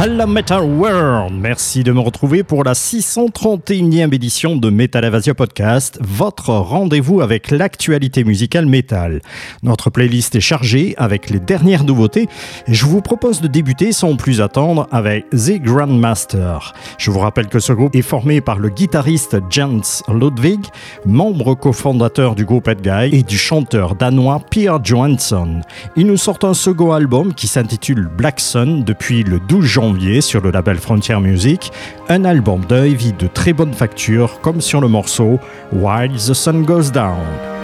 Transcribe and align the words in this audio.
Hello 0.00 0.28
Metal 0.28 0.62
World, 0.62 1.34
merci 1.34 1.82
de 1.82 1.90
me 1.90 1.98
retrouver 1.98 2.44
pour 2.44 2.62
la 2.62 2.74
631e 2.74 4.14
édition 4.14 4.54
de 4.54 4.70
Metal 4.70 5.04
Invasion 5.04 5.34
Podcast, 5.34 5.98
votre 6.00 6.50
rendez-vous 6.50 7.20
avec 7.20 7.50
l'actualité 7.50 8.22
musicale 8.22 8.66
métal. 8.66 9.20
Notre 9.64 9.90
playlist 9.90 10.36
est 10.36 10.40
chargée 10.40 10.94
avec 10.98 11.30
les 11.30 11.40
dernières 11.40 11.82
nouveautés 11.82 12.28
et 12.68 12.74
je 12.74 12.86
vous 12.86 13.02
propose 13.02 13.40
de 13.40 13.48
débuter 13.48 13.90
sans 13.90 14.14
plus 14.14 14.40
attendre 14.40 14.86
avec 14.92 15.28
The 15.30 15.60
Grandmaster. 15.60 16.74
Je 16.96 17.10
vous 17.10 17.18
rappelle 17.18 17.48
que 17.48 17.58
ce 17.58 17.72
groupe 17.72 17.96
est 17.96 18.02
formé 18.02 18.40
par 18.40 18.60
le 18.60 18.68
guitariste 18.68 19.38
Jens 19.50 20.04
Ludwig, 20.06 20.64
membre 21.06 21.54
cofondateur 21.56 22.36
du 22.36 22.44
groupe 22.44 22.70
Guy 22.70 23.16
et 23.16 23.24
du 23.24 23.36
chanteur 23.36 23.96
danois 23.96 24.40
Pierre 24.48 24.78
Johansson. 24.84 25.60
Ils 25.96 26.06
nous 26.06 26.16
sortent 26.16 26.44
un 26.44 26.54
second 26.54 26.92
album 26.92 27.34
qui 27.34 27.48
s'intitule 27.48 28.08
Black 28.16 28.38
Sun 28.38 28.84
depuis 28.84 29.24
le 29.24 29.40
12 29.40 29.64
janvier 29.64 29.87
sur 30.20 30.40
le 30.42 30.50
label 30.50 30.76
Frontier 30.76 31.18
Music, 31.20 31.72
un 32.08 32.24
album 32.24 32.64
d'un 32.68 32.84
heavy 32.84 33.12
de 33.12 33.26
très 33.26 33.52
bonne 33.52 33.72
facture 33.72 34.40
comme 34.40 34.60
sur 34.60 34.80
le 34.80 34.88
morceau 34.88 35.38
While 35.72 36.12
the 36.12 36.34
Sun 36.34 36.64
Goes 36.64 36.90
Down. 36.92 37.57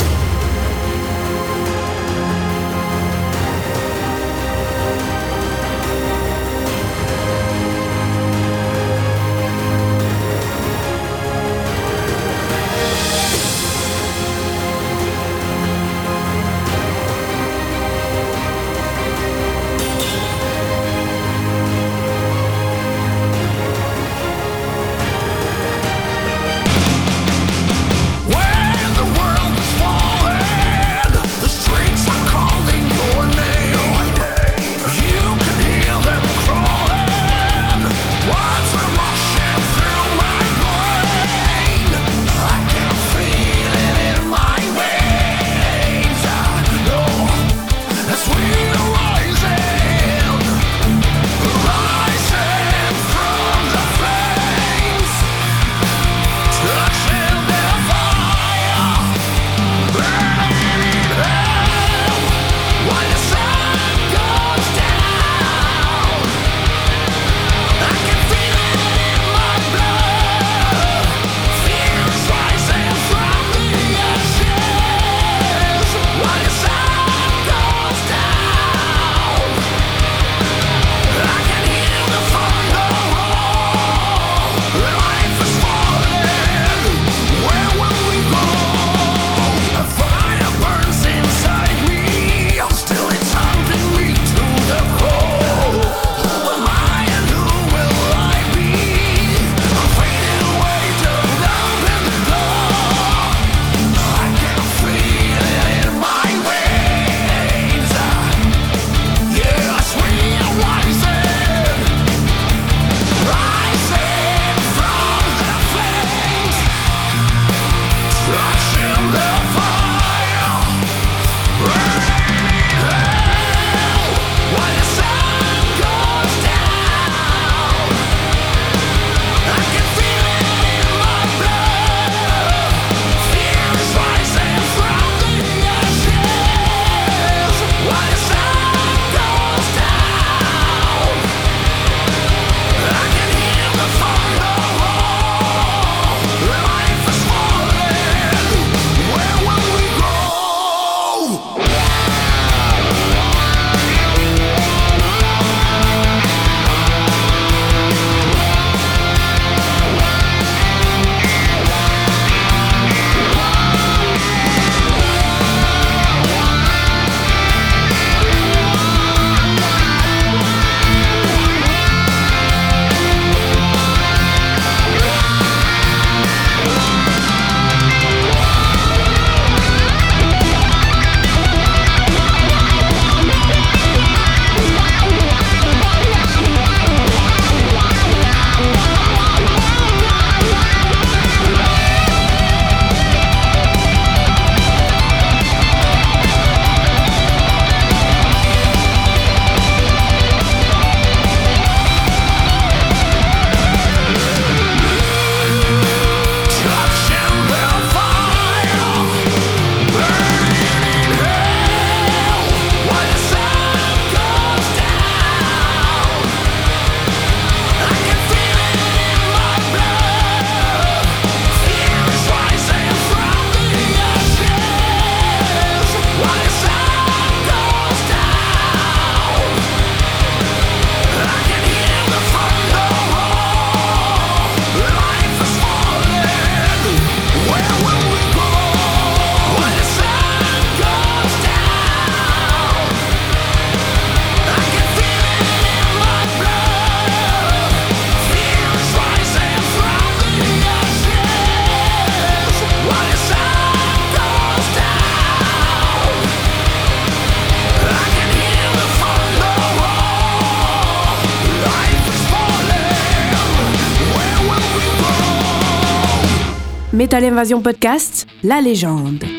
Metal 266.94 267.25
Invasion 267.25 267.61
Podcast, 267.61 268.25
la 268.44 268.61
légende. 268.61 269.34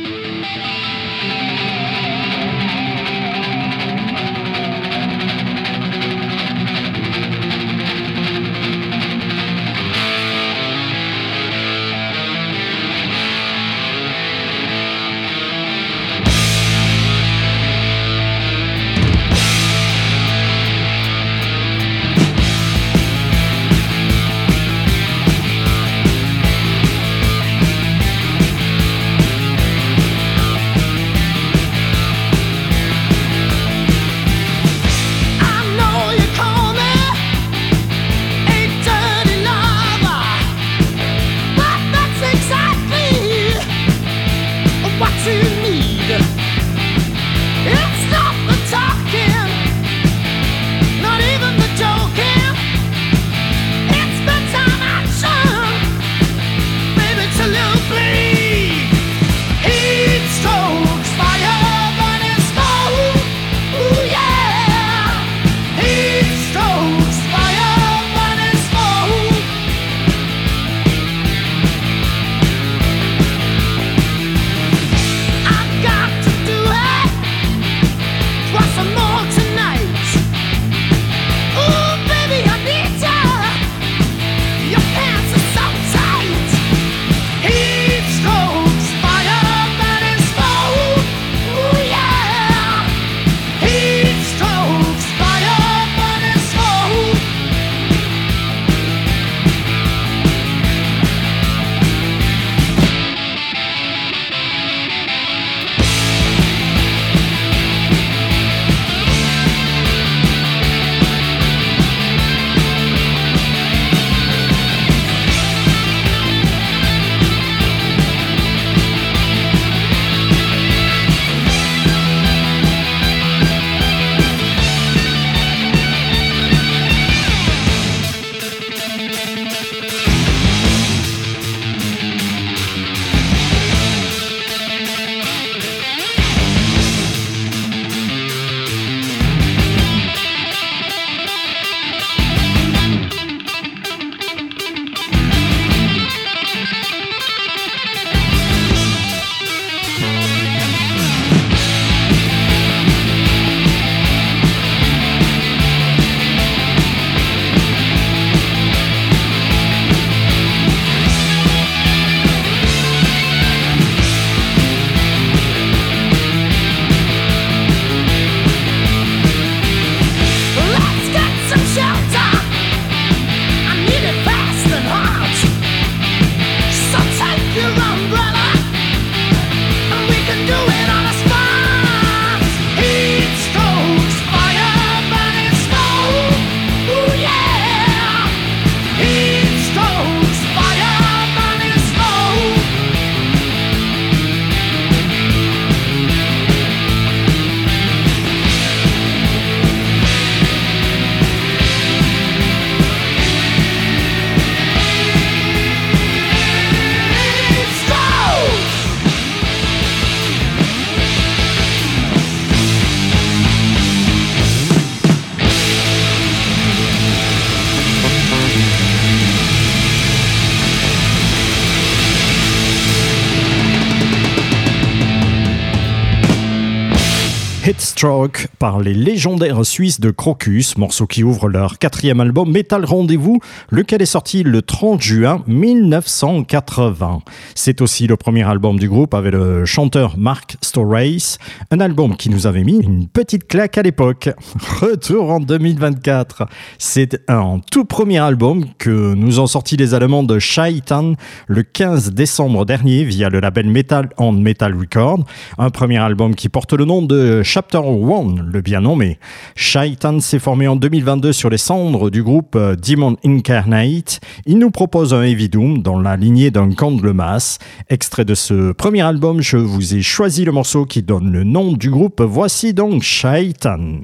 Stroke 227.77 228.48
par 228.58 228.79
les 228.79 228.94
légendaires 228.94 229.65
Suisses 229.65 230.00
de 230.00 230.10
Crocus, 230.10 230.77
morceau 230.77 231.08
qui 231.08 231.24
ouvre 231.24 231.50
leur 231.50 231.77
quatrième 231.77 232.20
album 232.20 232.51
Metal 232.51 232.86
Rendez-vous, 232.86 233.39
lequel 233.70 234.01
est 234.01 234.05
sorti 234.05 234.44
le 234.44 234.62
30 234.62 235.01
juin 235.01 235.44
1980. 235.48 237.22
C'est 237.53 237.82
aussi 237.82 238.08
le 238.08 238.15
premier 238.15 238.44
album 238.44 238.79
du 238.79 238.88
groupe 238.88 239.13
avec 239.13 239.34
le 239.34 239.65
chanteur 239.65 240.17
Mark 240.17 240.58
Storace, 240.62 241.38
un 241.72 241.79
album 241.79 242.15
qui 242.15 242.29
nous 242.29 242.48
avait 242.48 242.63
mis 242.63 242.77
une 242.77 243.08
petite 243.08 243.48
claque 243.48 243.77
à 243.77 243.82
l'époque. 243.82 244.29
Retour 244.82 245.32
en 245.32 245.39
2024. 245.39 246.48
C'est 246.77 247.22
un 247.27 247.60
tout 247.72 247.86
premier 247.86 248.20
album 248.20 248.65
que 248.77 249.13
nous 249.13 249.39
ont 249.39 249.48
sorti 249.48 249.75
les 249.75 249.94
Allemands 249.94 250.24
de 250.24 250.39
Shaitan 250.39 251.13
le 251.48 251.63
15 251.63 252.12
décembre 252.12 252.65
dernier 252.65 253.03
via 253.03 253.29
le 253.29 253.39
label 253.39 253.67
Metal 253.67 254.10
on 254.17 254.32
Metal 254.32 254.74
Record, 254.74 255.25
un 255.58 255.70
premier 255.70 255.98
album 255.98 256.36
qui 256.36 256.50
porte 256.50 256.74
le 256.74 256.86
nom 256.86 257.01
de 257.01 257.44
Chapter 257.44 257.64
One, 257.74 258.50
le 258.53 258.62
bien 258.62 258.81
nommé. 258.81 259.17
Shaitan 259.55 260.19
s'est 260.19 260.39
formé 260.39 260.67
en 260.67 260.75
2022 260.75 261.34
sur 261.34 261.50
les 261.50 261.57
cendres 261.57 262.10
du 262.10 262.24
groupe 262.24 262.55
euh, 262.55 262.75
Demon 262.75 263.17
Incarnate. 263.25 264.19
Il 264.45 264.60
nous 264.60 264.72
propose 264.72 265.13
un 265.13 265.24
Heavy 265.24 265.50
Doom 265.50 265.81
dans 265.81 266.00
la 266.00 266.15
lignée 266.15 266.51
d'un 266.51 266.72
Candlemas. 266.72 267.57
Extrait 267.89 268.25
de 268.25 268.36
ce 268.36 268.72
premier 268.72 269.01
album, 269.01 269.41
je 269.41 269.57
vous 269.57 269.95
ai 269.95 270.01
choisi 270.01 270.45
le 270.45 270.51
morceau 270.51 270.86
qui 270.86 271.01
donne 271.01 271.31
le 271.31 271.43
nom 271.43 271.74
du 271.74 271.89
groupe. 271.89 272.22
Voici 272.22 272.74
donc 272.74 273.01
Shaitan. 273.01 274.01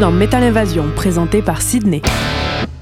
Dans 0.00 0.12
Metal 0.12 0.44
Invasion, 0.44 0.92
présenté 0.94 1.42
par 1.42 1.60
Sydney. 1.60 2.02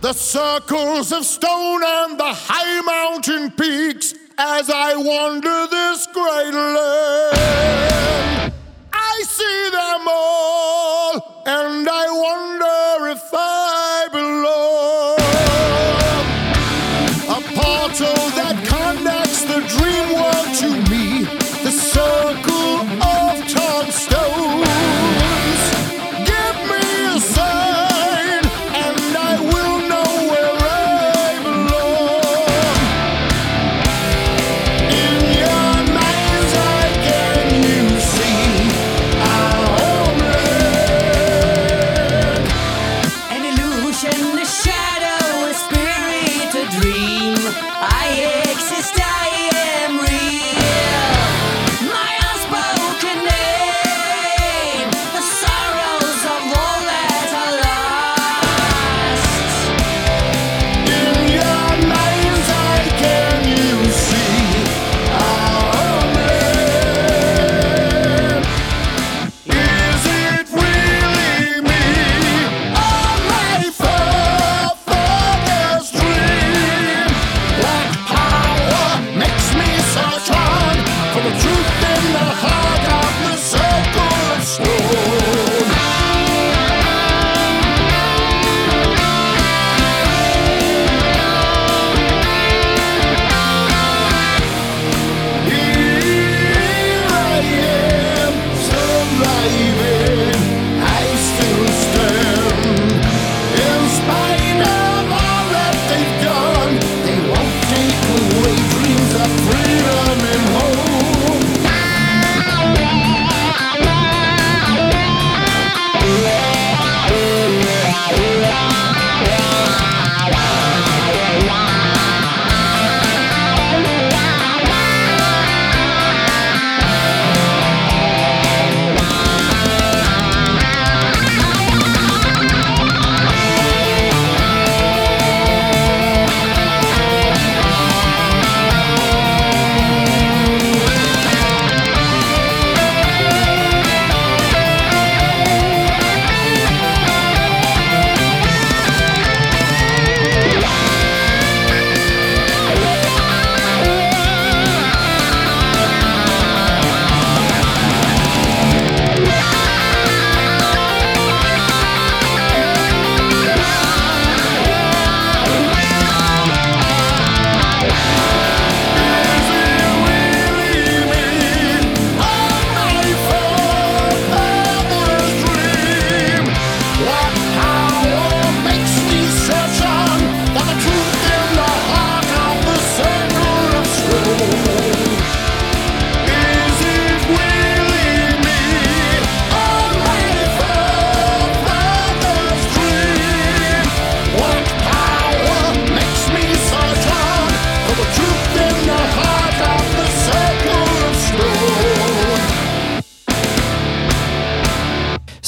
The 0.02 0.12
circles 0.12 1.14
of 1.14 1.24
stone 1.24 1.80
and 1.82 2.18
the 2.18 2.24
high 2.24 2.82
mountain 2.84 3.50
peaks 3.50 4.14
as 4.36 4.68
I 4.68 4.96
wander 4.96 5.66
this 5.70 6.06
great 6.12 6.52
land. 6.52 6.95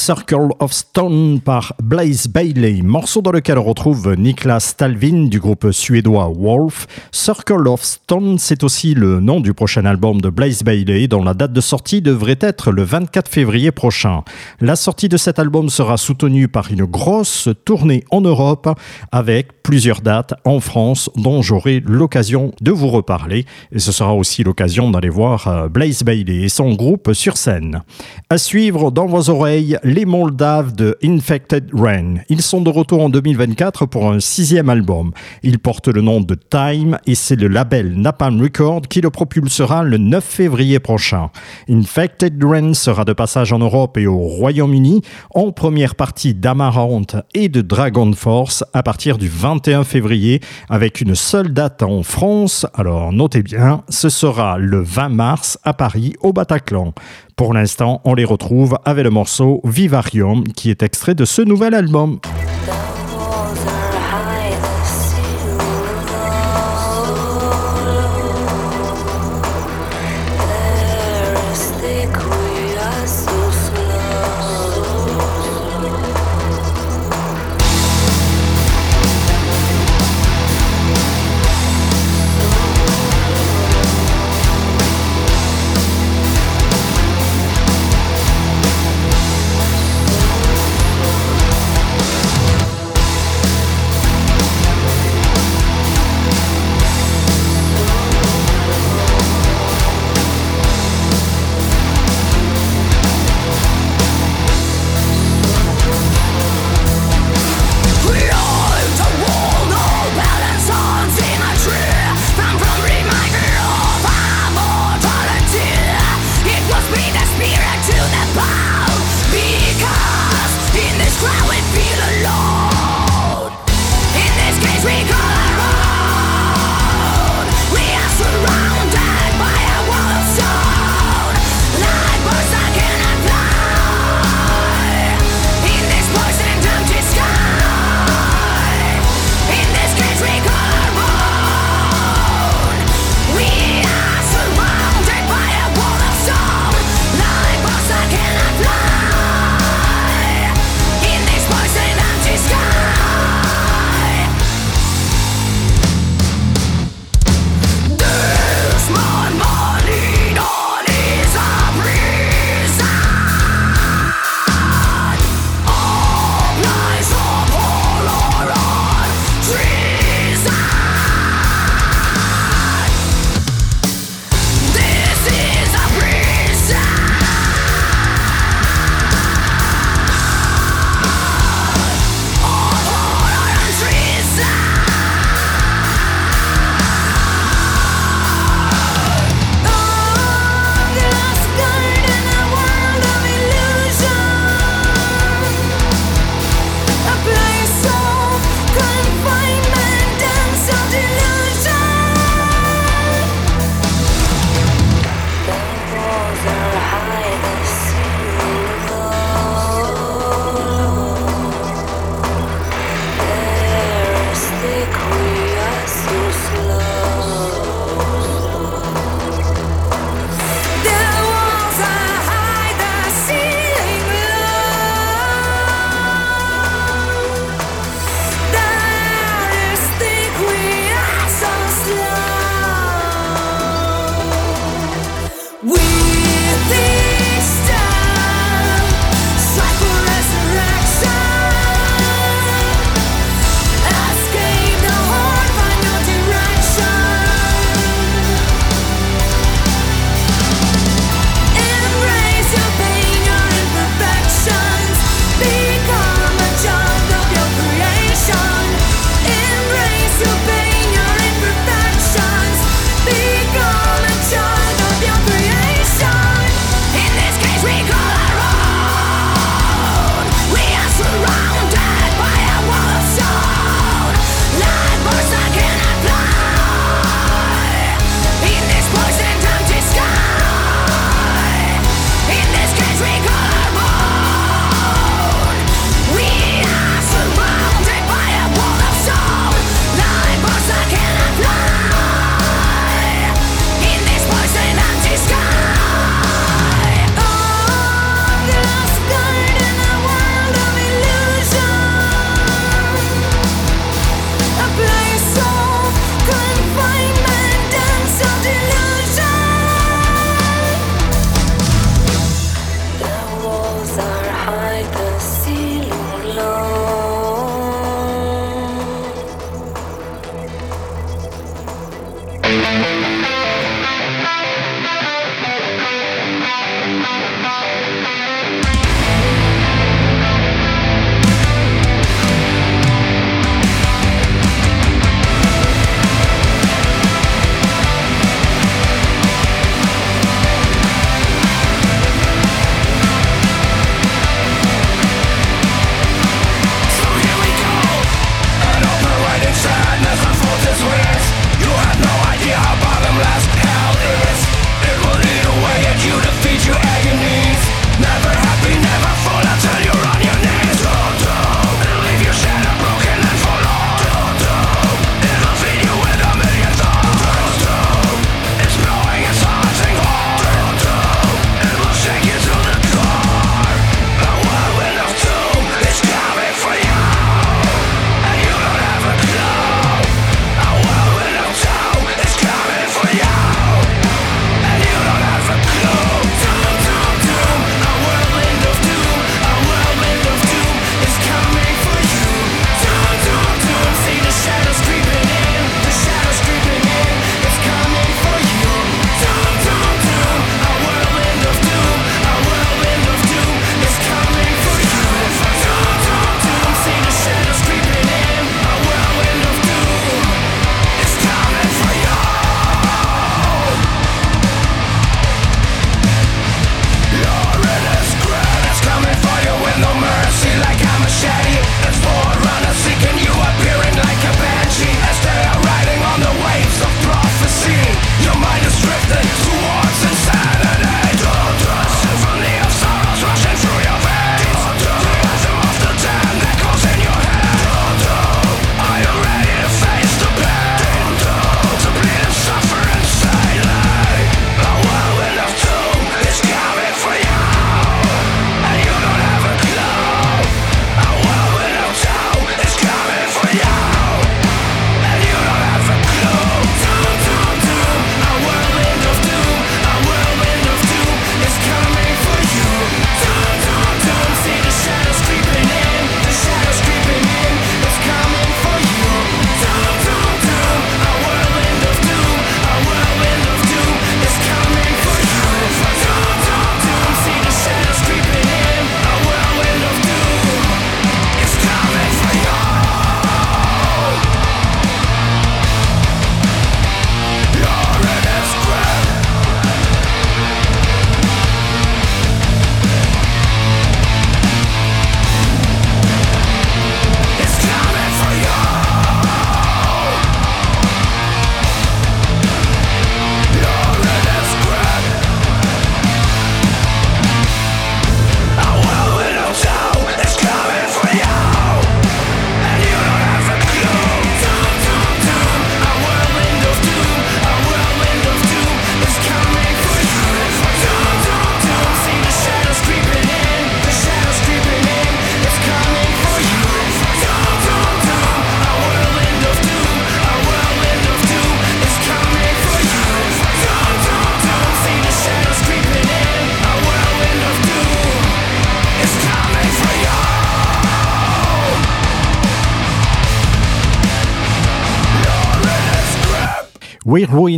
Circle 0.09 0.49
of 0.61 0.73
Stone 0.73 1.41
par 1.45 1.75
Blaze 1.83 2.29
Bailey, 2.29 2.81
morceau 2.83 3.21
dans 3.21 3.31
lequel 3.31 3.59
on 3.59 3.63
retrouve 3.63 4.15
Niklas 4.15 4.61
Stalvin 4.61 5.27
du 5.27 5.39
groupe 5.39 5.71
suédois 5.71 6.33
Wolf. 6.35 6.87
Circle 7.13 7.69
of 7.69 7.85
Stone, 7.85 8.39
c'est 8.39 8.65
aussi 8.65 8.95
le 8.95 9.21
nom 9.21 9.41
du 9.41 9.53
prochain 9.53 9.85
album 9.85 10.23
de 10.23 10.31
Blaze 10.31 10.63
Bailey, 10.63 11.09
dont 11.09 11.23
la 11.23 11.35
date 11.35 11.53
de 11.53 11.61
sortie 11.61 12.01
devrait 12.01 12.39
être 12.41 12.73
le 12.73 12.85
24 12.85 13.31
février 13.31 13.71
prochain. 13.71 14.23
La 14.63 14.77
sortie 14.77 15.11
de 15.11 15.19
cet 15.19 15.39
album 15.39 15.69
sera 15.69 15.99
soutenue 15.99 16.49
par 16.49 16.73
une 16.73 16.87
grosse 16.87 17.51
tournée 17.67 18.03
en 18.11 18.23
Europe, 18.23 18.67
avec 19.13 19.63
plusieurs 19.63 20.01
dates 20.01 20.33
en 20.47 20.61
France, 20.61 21.11
dont 21.17 21.43
j'aurai 21.43 21.83
l'occasion 21.85 22.53
de 22.63 22.71
vous 22.71 22.89
reparler. 22.89 23.45
Et 23.73 23.79
ce 23.79 23.93
sera 23.93 24.15
aussi 24.15 24.43
l'occasion 24.43 24.91
d'aller 24.91 25.11
voir 25.11 25.49
euh, 25.49 25.69
Blaze 25.69 26.03
Bailey 26.03 26.45
et 26.45 26.49
son 26.49 26.73
groupe 26.73 27.13
sur 27.13 27.37
scène. 27.37 27.83
À 28.31 28.39
suivre 28.39 28.91
dans 28.91 29.05
vos 29.05 29.29
oreilles, 29.29 29.77
les 29.85 29.98
Moldaves 30.05 30.75
de 30.75 30.97
Infected 31.03 31.71
Rain. 31.73 32.17
Ils 32.29 32.43
sont 32.43 32.61
de 32.61 32.71
retour 32.71 33.03
en 33.03 33.09
2024 33.09 33.87
pour 33.87 34.11
un 34.11 34.21
sixième 34.21 34.69
album. 34.69 35.13
Ils 35.43 35.59
portent 35.59 35.89
le 35.89 36.01
nom 36.01 36.21
de 36.21 36.35
Time 36.35 36.99
et 37.07 37.15
c'est 37.15 37.37
le 37.37 37.49
label 37.49 37.95
Napalm 38.01 38.41
Record 38.41 38.83
qui 38.83 39.01
le 39.01 39.11
propulsera 39.11 39.83
le 39.83 39.99
9 39.99 40.25
février 40.25 40.79
prochain. 40.79 41.31
Infected 41.69 42.43
Rain 42.43 42.75
sera 42.75 43.05
de 43.05 43.13
passage 43.13 43.53
en 43.53 43.59
Europe 43.59 43.97
et 43.97 44.07
au 44.07 44.19
Royaume-Uni 44.19 45.03
en 45.35 45.53
première 45.53 45.95
partie 45.95 46.35
d'Amarante 46.35 47.17
et 47.35 47.49
de 47.49 47.61
Dragon 47.61 48.13
Force 48.13 48.65
à 48.73 48.83
partir 48.83 49.19
du 49.19 49.29
21 49.29 49.85
février 49.85 50.41
avec 50.69 51.01
une 51.01 51.15
seule 51.15 51.53
date 51.53 51.83
en 51.83 52.03
France. 52.03 52.67
Alors 52.75 53.13
notez 53.13 53.43
bien, 53.43 53.83
ce 53.89 54.09
sera 54.09 54.59
le 54.59 54.81
20 54.81 55.09
mars 55.09 55.59
à 55.65 55.75
Paris 55.75 56.15
au 56.21 56.33
Bataclan. 56.33 56.93
Pour 57.39 57.55
l'instant, 57.55 58.01
on 58.05 58.15
les 58.15 58.25
retrouve 58.25 58.81
avec 58.85 59.05
le 59.05 59.11
morceau 59.11 59.61
Vivarium 59.63 60.43
qui 60.43 60.71
est 60.71 60.83
extrait 60.83 61.15
de 61.15 61.25
ce 61.25 61.41
nouvel 61.41 61.73
album. 61.73 62.19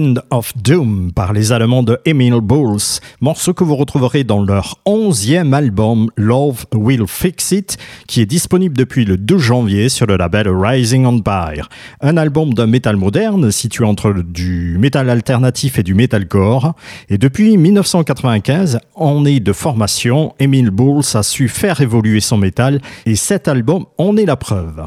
Berlin 0.01 0.15
of 0.41 0.57
Doom 0.57 1.13
par 1.13 1.35
les 1.35 1.53
Allemands 1.53 1.83
de 1.83 1.99
Emil 2.07 2.41
Bulls, 2.41 3.01
morceau 3.21 3.53
que 3.53 3.63
vous 3.63 3.77
retrouverez 3.77 4.25
dans 4.25 4.43
leur 4.43 4.79
onzième 4.87 5.53
album 5.53 6.09
Love 6.17 6.65
Will 6.75 7.05
Fix 7.07 7.53
It, 7.53 7.77
qui 8.07 8.23
est 8.23 8.27
disponible 8.27 8.75
depuis 8.75 9.05
le 9.05 9.19
2 9.19 9.37
janvier 9.37 9.91
sur 9.91 10.07
le 10.07 10.17
label 10.17 10.49
Rising 10.49 11.05
Empire. 11.05 11.69
Un 12.01 12.17
album 12.17 12.55
de 12.55 12.65
métal 12.65 12.97
moderne 12.97 13.51
situé 13.51 13.85
entre 13.85 14.15
du 14.15 14.79
métal 14.79 15.11
alternatif 15.11 15.79
et 15.79 15.83
du 15.83 15.93
metalcore. 15.93 16.73
Et 17.11 17.19
depuis 17.19 17.59
1995, 17.59 18.79
en 18.95 19.27
est 19.27 19.41
de 19.41 19.53
formation, 19.53 20.35
Emil 20.39 20.71
Bulls 20.71 21.05
a 21.13 21.23
su 21.23 21.49
faire 21.49 21.83
évoluer 21.83 22.21
son 22.21 22.39
métal 22.39 22.81
et 23.05 23.15
cet 23.15 23.47
album 23.47 23.85
en 23.99 24.17
est 24.17 24.25
la 24.25 24.37
preuve. 24.37 24.87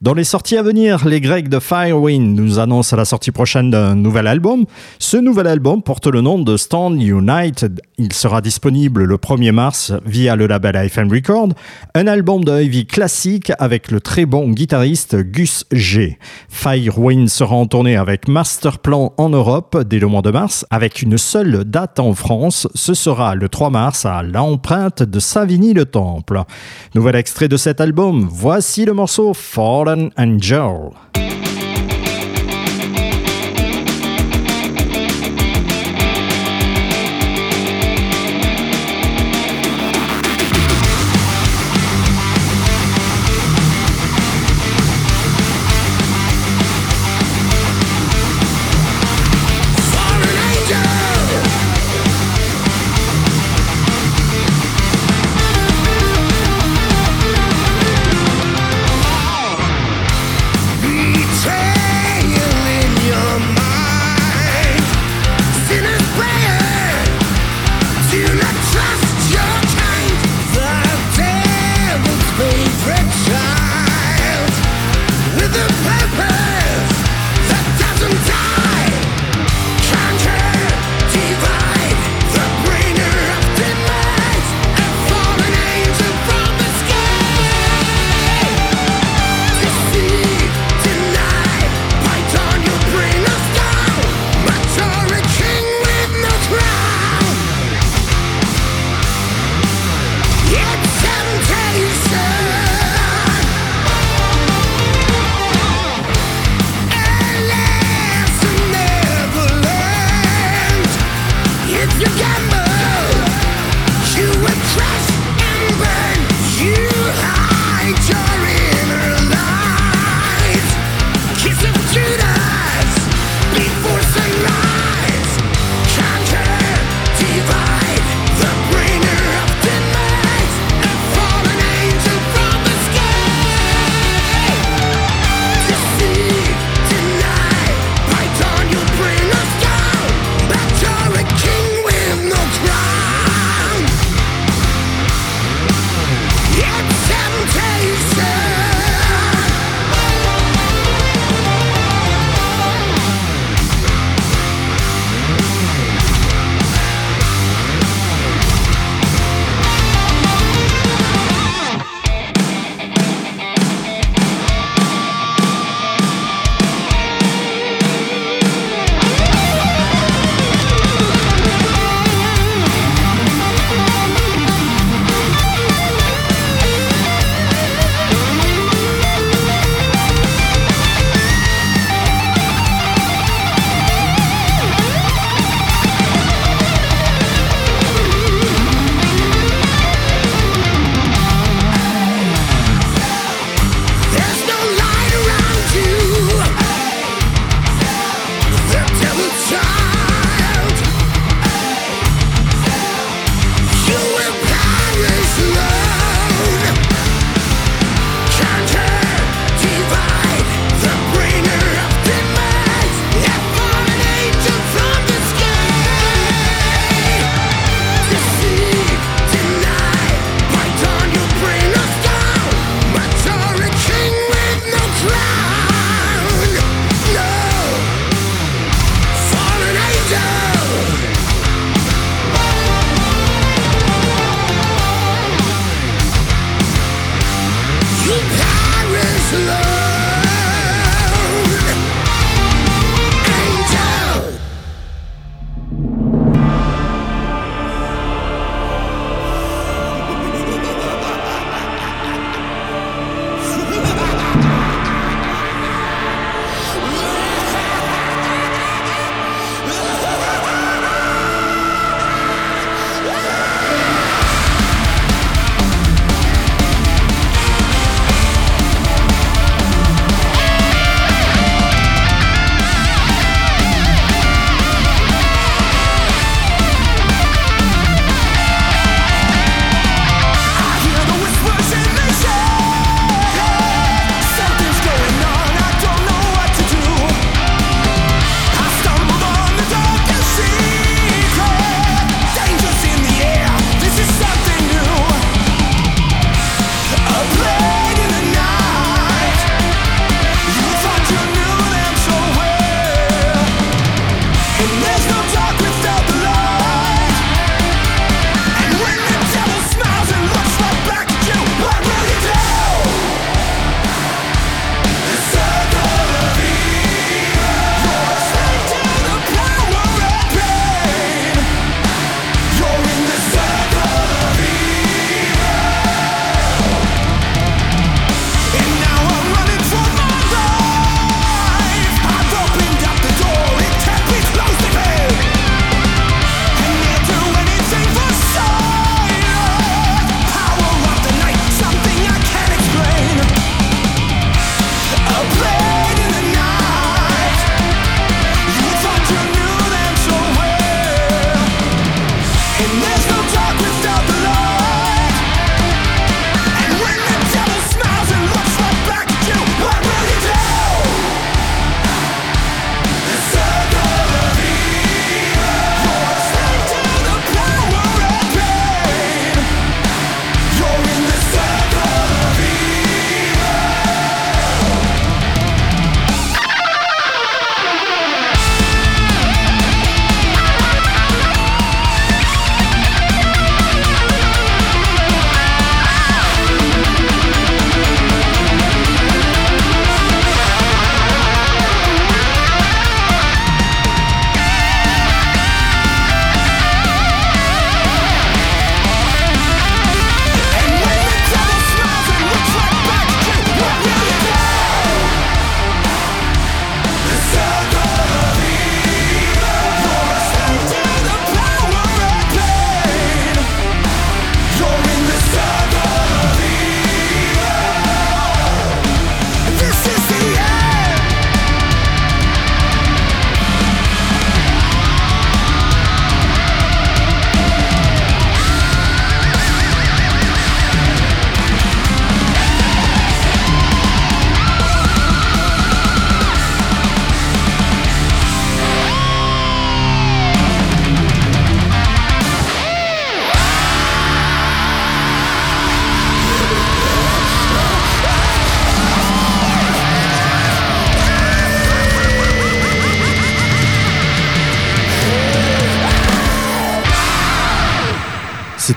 Dans 0.00 0.14
les 0.14 0.24
sorties 0.24 0.56
à 0.56 0.62
venir, 0.62 1.06
les 1.06 1.20
Grecs 1.20 1.50
de 1.50 1.58
Firewind 1.58 2.34
nous 2.34 2.58
annoncent 2.58 2.96
la 2.96 3.04
sortie 3.04 3.30
prochaine 3.30 3.70
d'un 3.70 3.94
nouvel 3.94 4.26
album. 4.26 4.64
Ce 4.98 5.16
nouvel 5.16 5.46
album 5.46 5.82
porte 5.82 6.06
le 6.06 6.20
nom 6.20 6.38
de 6.38 6.56
Stand 6.56 7.00
United. 7.00 7.80
Il 7.98 8.12
sera 8.12 8.40
disponible 8.40 9.04
le 9.04 9.16
1er 9.16 9.52
mars 9.52 9.92
via 10.04 10.36
le 10.36 10.46
label 10.46 10.76
AFM 10.76 11.12
Record. 11.12 11.50
Un 11.94 12.06
album 12.06 12.44
de 12.44 12.52
heavy 12.52 12.86
classique 12.86 13.52
avec 13.58 13.90
le 13.90 14.00
très 14.00 14.26
bon 14.26 14.50
guitariste 14.50 15.16
Gus 15.16 15.64
G. 15.72 16.18
Firewind 16.48 17.28
sera 17.28 17.56
en 17.56 17.66
tournée 17.66 17.96
avec 17.96 18.28
Masterplan 18.28 19.12
en 19.16 19.28
Europe 19.28 19.82
dès 19.86 19.98
le 19.98 20.06
mois 20.06 20.22
de 20.22 20.30
mars 20.30 20.66
avec 20.70 21.02
une 21.02 21.18
seule 21.18 21.64
date 21.64 22.00
en 22.00 22.14
France. 22.14 22.68
Ce 22.74 22.94
sera 22.94 23.34
le 23.34 23.48
3 23.48 23.70
mars 23.70 24.06
à 24.06 24.22
l'empreinte 24.22 25.02
de 25.02 25.20
Savigny-le-Temple. 25.20 26.42
Nouvel 26.94 27.16
extrait 27.16 27.48
de 27.48 27.56
cet 27.56 27.80
album. 27.80 28.26
Voici 28.30 28.84
le 28.84 28.92
morceau 28.92 29.34
Fallen 29.34 30.10
Angel. 30.16 31.25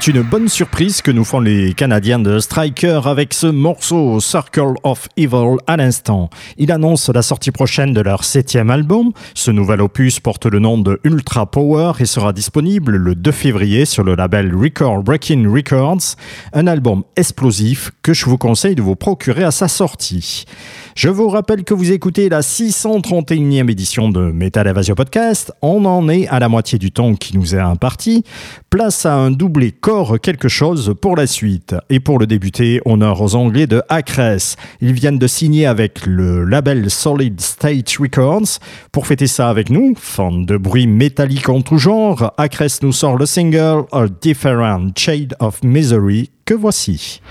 C'est 0.02 0.12
une 0.12 0.22
bonne 0.22 0.48
surprise 0.48 1.02
que 1.02 1.12
nous 1.12 1.26
font 1.26 1.42
les 1.42 1.74
Canadiens 1.74 2.20
de 2.20 2.40
Striker 2.40 3.02
avec 3.04 3.34
ce 3.34 3.48
morceau 3.48 4.22
Circle 4.22 4.76
of 4.84 5.10
Evil 5.18 5.58
à 5.68 5.76
l'instant. 5.76 6.30
Il 6.58 6.72
annonce 6.72 7.10
la 7.10 7.22
sortie 7.22 7.52
prochaine 7.52 7.94
de 7.94 8.00
leur 8.00 8.24
septième 8.24 8.70
album. 8.70 9.12
Ce 9.34 9.52
nouvel 9.52 9.82
opus 9.82 10.22
porte 10.22 10.46
le 10.46 10.60
nom 10.60 10.78
de 10.78 11.02
Ultra 11.04 11.52
Power 11.52 11.92
et 12.00 12.06
sera 12.06 12.32
disponible 12.32 12.96
le 12.96 13.14
2 13.14 13.30
février 13.32 13.84
sur 13.84 14.06
le 14.06 14.16
label 14.16 14.56
Record 14.56 15.04
Breaking 15.04 15.52
Records. 15.54 16.16
Un 16.54 16.68
album 16.68 17.04
explosif 17.18 17.92
que 18.02 18.14
je 18.14 18.24
vous 18.24 18.38
conseille 18.38 18.76
de 18.76 18.82
vous 18.82 18.96
procurer 18.96 19.44
à 19.44 19.52
sa 19.52 19.68
sortie. 19.68 20.46
Je 20.96 21.10
vous 21.10 21.30
rappelle 21.30 21.64
que 21.64 21.74
vous 21.74 21.92
écoutez 21.92 22.30
la 22.30 22.42
631e 22.42 23.70
édition 23.70 24.10
de 24.10 24.32
Metal 24.32 24.68
Evasion 24.68 24.96
Podcast. 24.96 25.54
On 25.62 25.86
en 25.86 26.10
est 26.10 26.28
à 26.28 26.40
la 26.40 26.50
moitié 26.50 26.80
du 26.80 26.92
temps 26.92 27.16
qui 27.16 27.38
nous 27.38 27.56
est 27.56 27.60
imparti. 27.60 28.24
Place 28.70 29.06
à 29.06 29.16
un 29.16 29.32
doublé 29.32 29.72
corps 29.72 30.20
quelque 30.20 30.48
chose 30.48 30.94
pour 31.00 31.16
la 31.16 31.28
suite. 31.28 31.76
Et 31.90 32.00
pour 32.00 32.20
le 32.20 32.28
débuter, 32.28 32.82
honneur 32.86 33.22
aux 33.22 33.36
Anglais 33.36 33.68
de 33.68 33.82
Acres. 33.90 34.56
Ils 34.82 34.94
viennent 34.94 35.20
de 35.20 35.28
signer 35.28 35.66
avec 35.66 36.06
le 36.06 36.44
label 36.44 36.90
Solid 36.90 37.40
State 37.40 37.98
Records. 38.00 38.60
Pour 38.92 39.08
fêter 39.08 39.28
ça 39.28 39.50
avec 39.50 39.70
nous, 39.70 39.94
fans 39.96 40.32
de 40.32 40.58
bruit 40.58 40.88
métallique 40.88 41.50
en 41.50 41.62
tout 41.62 41.78
genre, 41.78 42.34
Acres 42.38 42.80
nous 42.82 42.94
sort 42.94 43.18
le 43.18 43.26
single 43.26 43.86
A 43.92 44.08
Different 44.22 44.92
Shade 44.98 45.36
of 45.40 45.64
Misery 45.64 46.30
que 46.46 46.56
voici. 46.56 47.22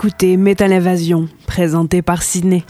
Écoutez 0.00 0.38
Metal 0.38 0.72
Invasion, 0.72 1.28
présenté 1.46 2.00
par 2.00 2.22
Sydney. 2.22 2.64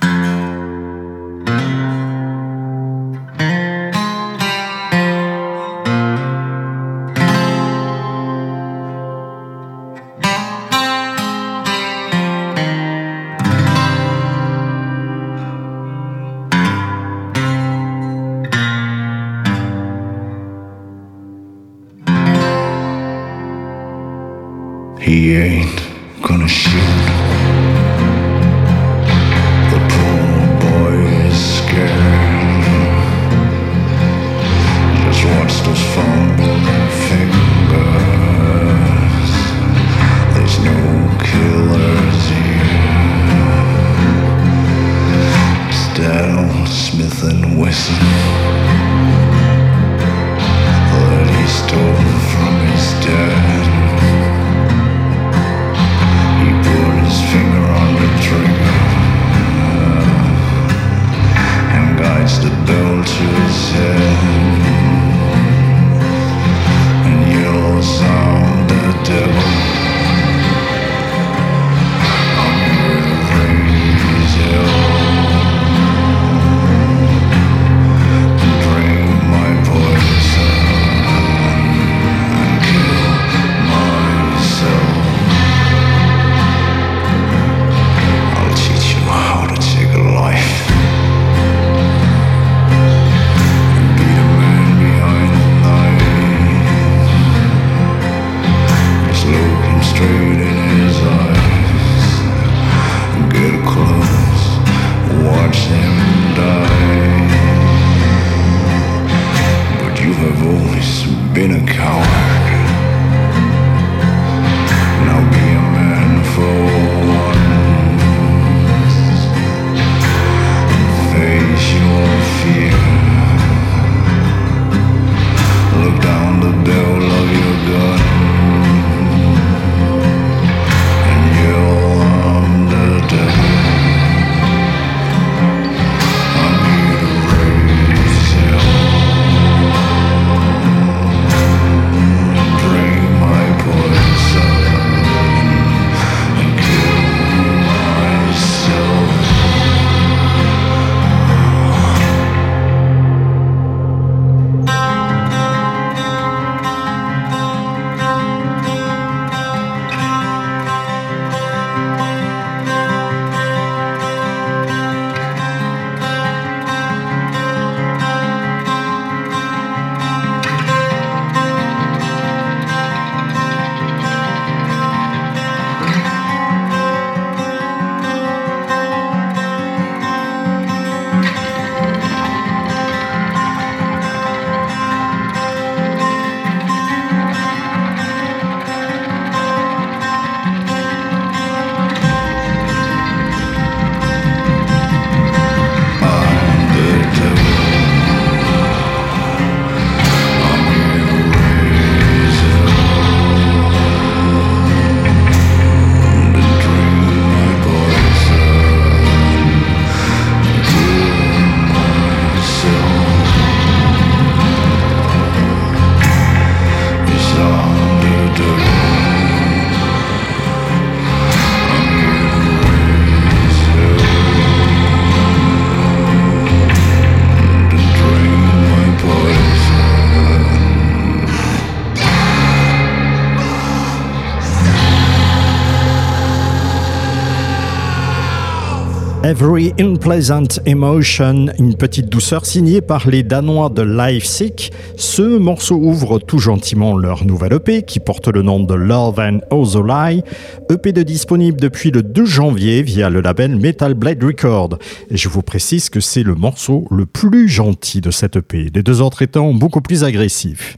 Every 239.31 239.73
Unpleasant 239.79 240.59
Emotion, 240.67 241.47
une 241.57 241.77
petite 241.77 242.09
douceur 242.09 242.45
signée 242.45 242.81
par 242.81 243.09
les 243.09 243.23
Danois 243.23 243.69
de 243.69 243.83
Life 243.83 244.25
Sick. 244.25 244.73
Ce 244.97 245.23
morceau 245.23 245.77
ouvre 245.77 246.19
tout 246.19 246.41
gentiment 246.41 246.99
leur 246.99 247.25
nouvelle 247.25 247.53
EP 247.53 247.85
qui 247.85 248.01
porte 248.01 248.27
le 248.27 248.43
nom 248.43 248.59
de 248.59 248.75
Love 248.75 249.21
and 249.21 249.39
Ozolai. 249.53 250.25
EP 250.69 250.93
de 250.93 251.05
disponible 251.05 251.61
depuis 251.61 251.93
le 251.93 252.03
2 252.03 252.25
janvier 252.25 252.83
via 252.83 253.09
le 253.09 253.21
label 253.21 253.55
Metal 253.55 253.95
Blade 253.95 254.25
Record. 254.25 254.79
Et 255.11 255.17
je 255.17 255.29
vous 255.29 255.43
précise 255.43 255.91
que 255.91 256.01
c'est 256.01 256.25
le 256.25 256.35
morceau 256.35 256.89
le 256.91 257.07
plus 257.07 257.49
gentil 257.49 258.01
de 258.01 258.11
cette 258.11 258.35
EP, 258.35 258.67
les 258.75 258.83
deux 258.83 259.01
autres 259.01 259.23
étant 259.23 259.55
beaucoup 259.55 259.81
plus 259.81 260.03
agressifs. 260.03 260.77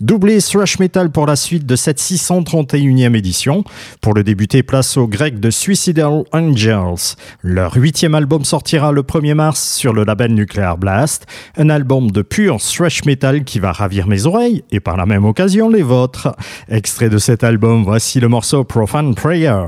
Doublé 0.00 0.40
thrash 0.40 0.78
metal 0.78 1.10
pour 1.10 1.26
la 1.26 1.34
suite 1.34 1.66
de 1.66 1.74
cette 1.74 1.98
631e 1.98 3.16
édition. 3.16 3.64
Pour 4.00 4.14
le 4.14 4.22
débuter, 4.22 4.62
place 4.62 4.96
aux 4.96 5.08
Grecs 5.08 5.40
de 5.40 5.50
Suicidal 5.50 6.22
Angels. 6.32 7.16
Huitième 7.88 8.14
album 8.14 8.44
sortira 8.44 8.92
le 8.92 9.00
1er 9.00 9.32
mars 9.32 9.76
sur 9.76 9.94
le 9.94 10.04
label 10.04 10.34
Nuclear 10.34 10.76
Blast, 10.76 11.24
un 11.56 11.70
album 11.70 12.10
de 12.10 12.20
pur 12.20 12.58
thrash 12.58 13.06
metal 13.06 13.44
qui 13.44 13.60
va 13.60 13.72
ravir 13.72 14.06
mes 14.06 14.26
oreilles 14.26 14.62
et 14.70 14.78
par 14.78 14.98
la 14.98 15.06
même 15.06 15.24
occasion 15.24 15.70
les 15.70 15.80
vôtres. 15.80 16.36
Extrait 16.68 17.08
de 17.08 17.16
cet 17.16 17.44
album, 17.44 17.84
voici 17.84 18.20
le 18.20 18.28
morceau 18.28 18.62
Profane 18.62 19.14
Prayer. 19.14 19.64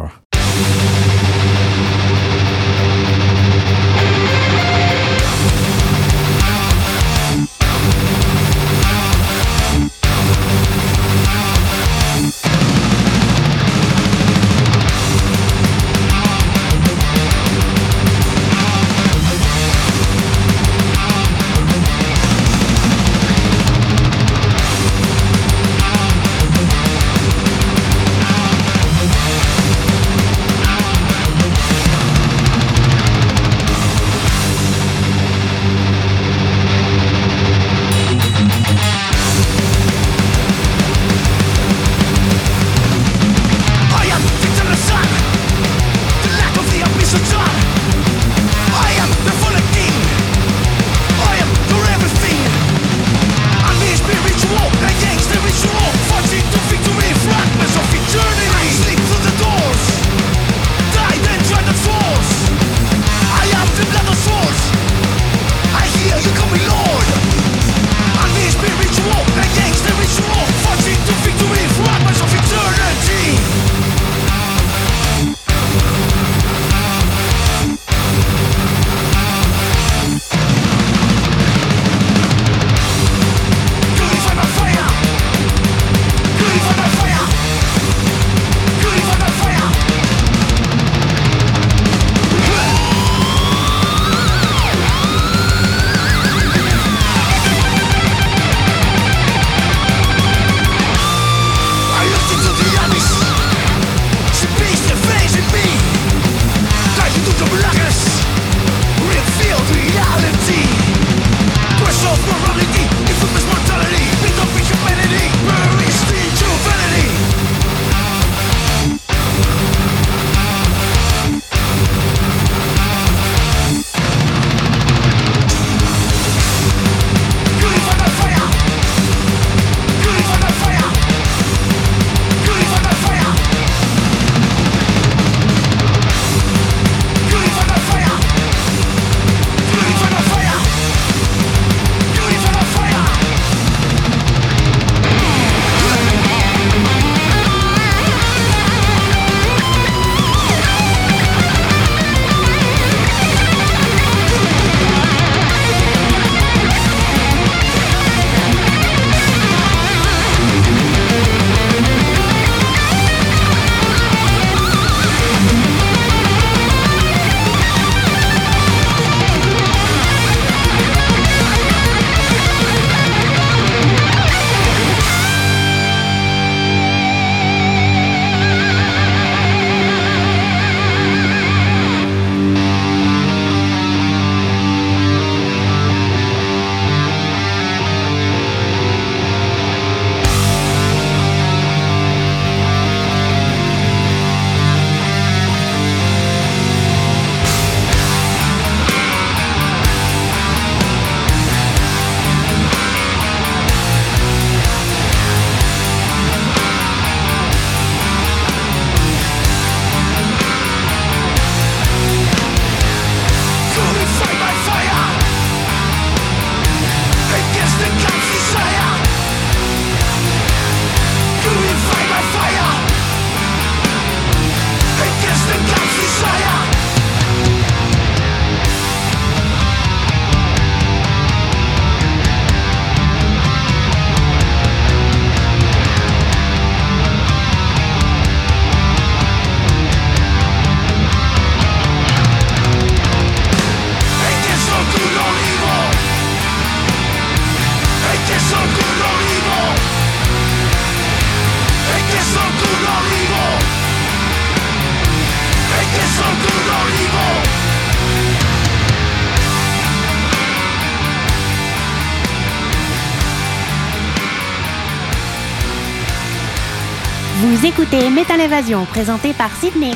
Écoutez 267.93 268.11
Métal 268.11 268.41
Évasion, 268.41 268.85
présenté 268.85 269.33
par 269.33 269.51
Sydney. 269.57 269.91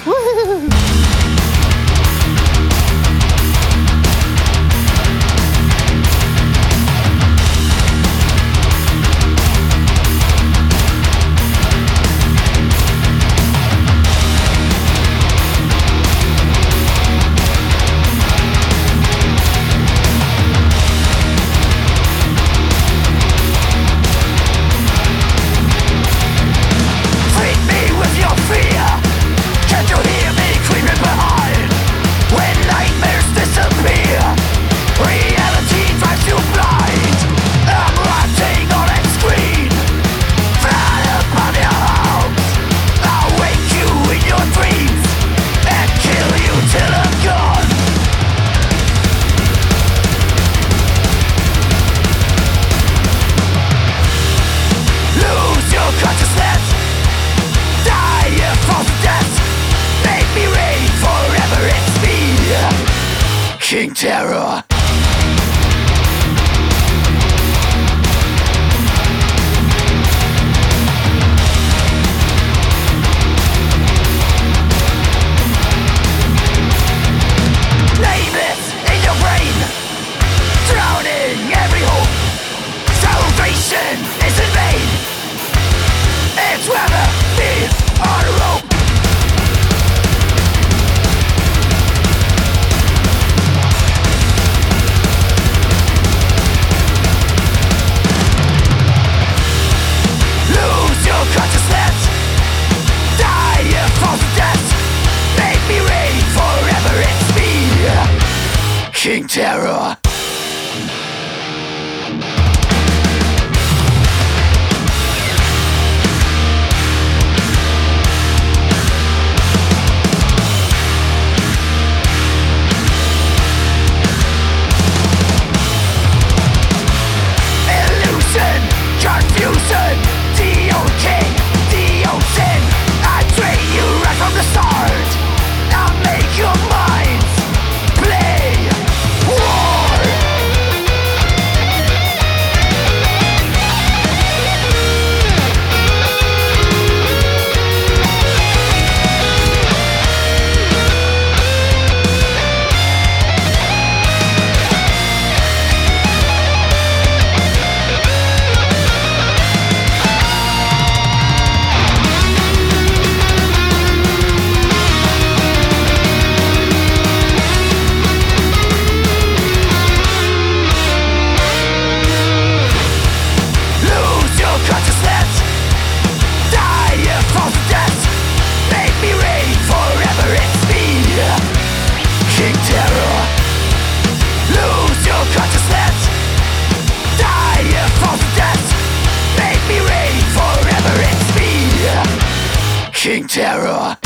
King 193.05 193.29
Terror. 193.29 194.04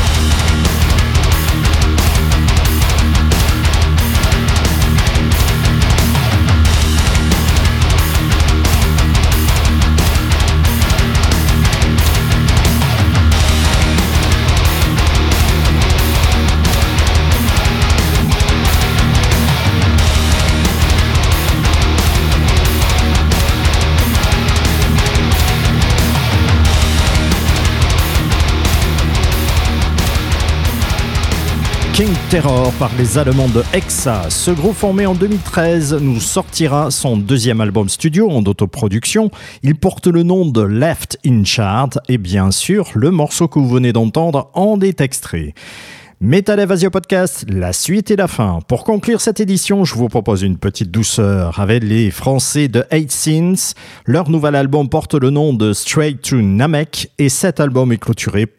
King 31.99 32.15
Terror 32.31 32.73
par 32.75 32.93
les 32.97 33.19
Allemands 33.19 33.49
de 33.49 33.65
Hexa. 33.73 34.31
Ce 34.31 34.53
groupe 34.53 34.77
formé 34.77 35.05
en 35.05 35.17
2013 35.17 35.95
nous 36.01 36.21
sortira 36.21 36.93
son 36.93 37.17
deuxième 37.17 37.61
album 37.61 37.89
studio 37.89 38.31
en 38.31 38.45
autoproduction. 38.45 39.33
Il 39.65 39.75
porte 39.75 40.07
le 40.07 40.23
nom 40.23 40.47
de 40.47 40.63
Left 40.63 41.19
in 41.27 41.43
Chart 41.43 41.91
et 42.09 42.17
bien 42.17 42.53
sûr 42.53 42.89
le 42.95 43.11
morceau 43.11 43.49
que 43.49 43.59
vous 43.59 43.69
venez 43.69 43.93
d'entendre 43.93 44.49
en 44.55 44.81
est 44.81 45.01
extrait. 45.01 45.55
Metal 46.21 46.61
Evasion 46.61 46.91
Podcast, 46.91 47.45
la 47.49 47.73
suite 47.73 48.13
et 48.13 48.17
la 48.17 48.29
fin. 48.29 48.61
Pour 48.69 48.85
conclure 48.85 49.21
cette 49.21 49.41
édition, 49.41 49.85
je 49.85 49.97
vous 49.97 50.07
propose 50.07 50.43
une 50.43 50.57
petite 50.57 50.93
douceur 50.93 51.59
avec 51.59 51.83
les 51.83 52.13
Français 52.13 52.69
de 52.69 52.85
Eight 52.93 53.11
Sins. 53.11 53.75
Leur 54.07 54.31
nouvel 54.31 54.55
album 54.55 54.89
porte 54.89 55.15
le 55.15 55.31
nom 55.31 55.53
de 55.53 55.73
Straight 55.73 56.23
to 56.23 56.37
Namek 56.37 57.11
et 57.19 57.29
cet 57.29 57.59
album 57.59 57.91
est 57.91 57.99
clôturé 57.99 58.47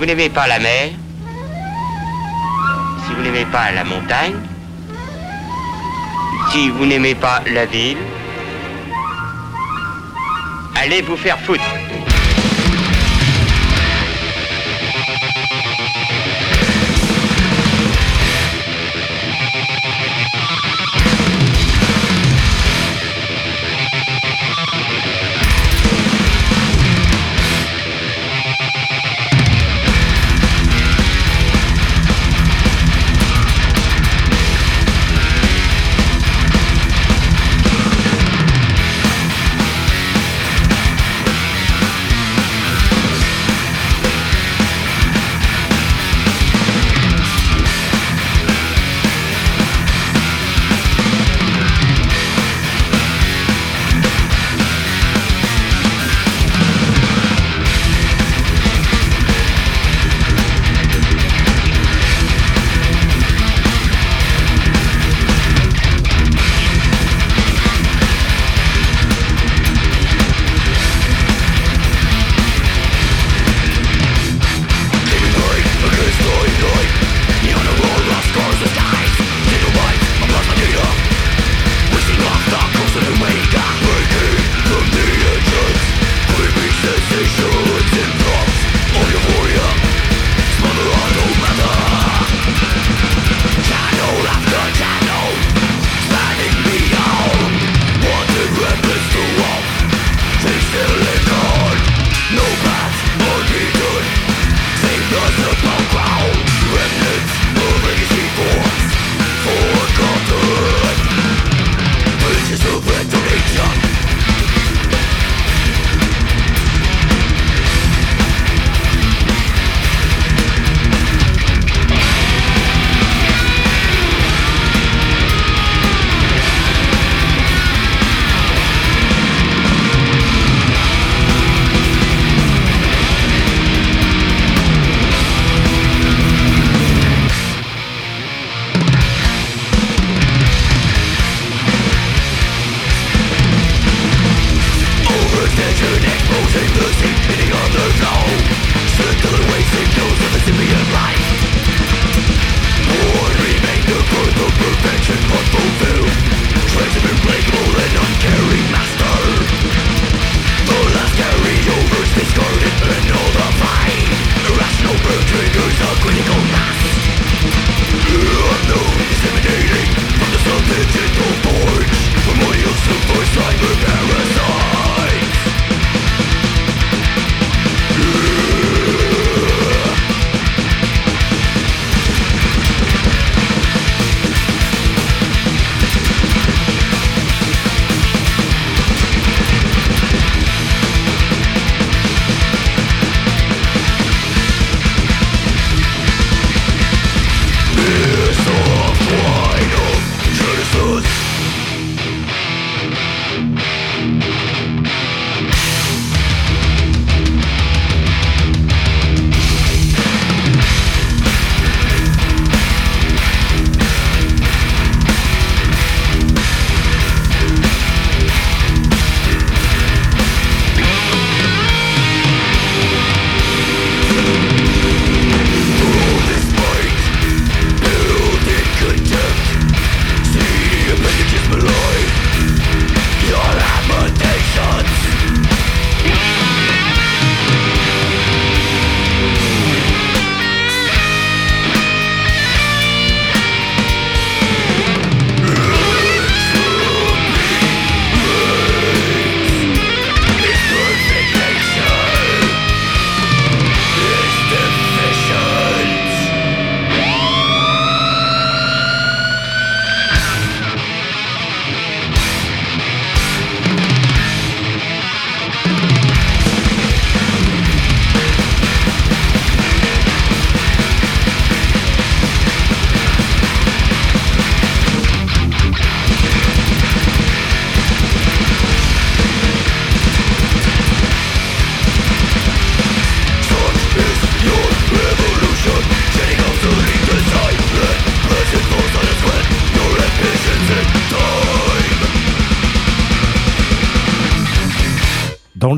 vous 0.00 0.06
n'aimez 0.06 0.30
pas 0.30 0.46
la 0.46 0.58
mer, 0.58 0.92
si 3.04 3.12
vous 3.12 3.20
n'aimez 3.20 3.44
pas 3.44 3.70
la 3.70 3.84
montagne, 3.84 4.34
si 6.50 6.70
vous 6.70 6.86
n'aimez 6.86 7.14
pas 7.14 7.42
la 7.52 7.66
ville, 7.66 7.98
Allez 10.82 11.02
vous 11.02 11.18
faire 11.18 11.38
foutre. 11.40 11.62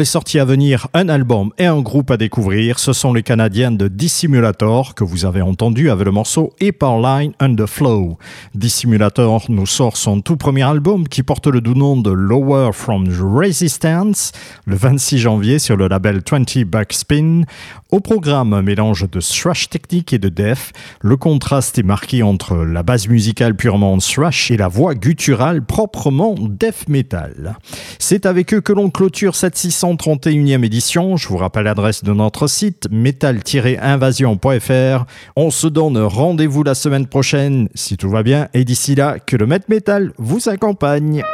Les 0.03 0.07
sorties 0.07 0.41
à 0.41 0.45
venir, 0.45 0.89
un 0.95 1.09
album 1.09 1.53
et 1.59 1.67
un 1.67 1.81
groupe 1.81 2.11
à 2.11 2.17
découvrir, 2.17 2.81
ce 2.81 2.93
sont 2.93 3.13
les 3.13 3.23
Canadiens 3.23 3.71
de 3.71 3.87
Dissimulator 3.87 4.97
que 4.97 5.05
vous 5.05 5.27
avez 5.27 5.43
entendu 5.43 5.91
avec 5.91 6.07
le 6.07 6.11
morceau 6.11 6.53
Hyperline 6.61 7.35
and 7.41 7.55
the 7.55 7.67
Flow. 7.67 8.19
Dissimulator 8.57 9.45
nous 9.49 9.65
sort 9.65 9.97
son 9.97 10.21
tout 10.21 10.37
premier 10.37 10.65
album 10.65 11.07
qui 11.07 11.23
porte 11.23 11.47
le 11.47 11.61
doux 11.61 11.75
nom 11.75 11.97
de 11.97 12.11
Lower 12.11 12.71
from 12.73 13.07
Resistance 13.09 14.33
le 14.67 14.75
26 14.75 15.19
janvier 15.19 15.61
sur 15.61 15.77
le 15.77 15.87
label 15.87 16.21
20 16.29 16.65
Backspin. 16.65 17.43
Au 17.93 18.01
programme, 18.01 18.55
un 18.55 18.63
mélange 18.63 19.09
de 19.09 19.21
thrash 19.21 19.69
technique 19.69 20.13
et 20.13 20.19
de 20.19 20.31
death. 20.31 20.73
Le 21.01 21.17
contraste 21.17 21.79
est 21.79 21.85
marqué 21.85 22.25
entre 22.25 22.57
la 22.57 22.83
base 22.83 23.07
musicale 23.07 23.55
purement 23.55 23.99
thrash 23.99 24.51
et 24.51 24.57
la 24.57 24.67
voix 24.67 24.95
gutturale 24.95 25.63
proprement 25.63 26.35
death 26.39 26.89
metal. 26.89 27.57
C'est 28.01 28.27
avec 28.27 28.53
eux 28.53 28.63
que 28.63 28.73
l'on 28.73 28.91
clôture 28.91 29.37
cette 29.37 29.59
631e 29.97 30.65
édition. 30.65 31.17
Je 31.17 31.29
vous 31.29 31.37
rappelle 31.37 31.65
l'adresse 31.65 32.05
de 32.05 32.13
notre 32.13 32.47
site 32.47 32.89
metal-invasion.fr. 32.91 35.05
On 35.37 35.51
se 35.51 35.67
donne 35.67 35.99
rendez-vous 35.99 36.63
la 36.63 36.75
semaine 36.75 37.07
prochaine 37.07 37.69
si 37.75 37.97
tout 37.97 38.11
va 38.11 38.23
bien 38.23 38.49
et 38.55 38.65
d'ici 38.65 38.95
là 38.95 39.19
que 39.19 39.37
le 39.37 39.47
Met 39.47 39.61
Metal 39.69 40.13
vous 40.19 40.49
accompagne. 40.49 41.25